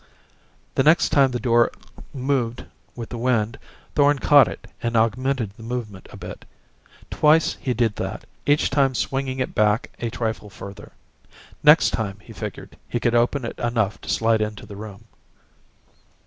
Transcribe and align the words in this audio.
The 0.73 0.81
next 0.81 1.09
time 1.09 1.29
the 1.29 1.39
door 1.39 1.69
moved 2.11 2.65
with 2.95 3.09
the 3.09 3.19
wind, 3.19 3.59
Thorn 3.93 4.17
caught 4.17 4.47
it 4.47 4.65
and 4.81 4.97
augmented 4.97 5.51
the 5.51 5.61
movement 5.61 6.09
a 6.11 6.17
bit. 6.17 6.43
Twice 7.11 7.55
he 7.61 7.75
did 7.75 7.97
that, 7.97 8.25
each 8.47 8.71
time 8.71 8.95
swinging 8.95 9.37
it 9.37 9.53
back 9.53 9.91
a 9.99 10.09
trifle 10.09 10.49
further. 10.49 10.93
Next 11.61 11.91
time, 11.91 12.17
he 12.19 12.33
figured, 12.33 12.77
he 12.89 12.99
could 12.99 13.13
open 13.13 13.45
it 13.45 13.59
enough 13.59 14.01
to 14.01 14.09
slide 14.09 14.41
into 14.41 14.65
the 14.65 14.75
room. 14.75 15.03